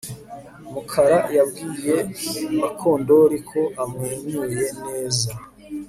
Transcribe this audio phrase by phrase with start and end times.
[0.71, 1.95] Mukara yabwiye
[2.57, 5.29] Mukandoli ko amwenyuye neza